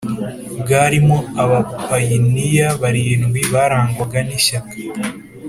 Bwarimo 0.59 1.17
abapayiniya 1.43 2.67
barindwi 2.81 3.41
barangwaga 3.53 4.19
n 4.27 4.29
ishyaka 4.39 4.75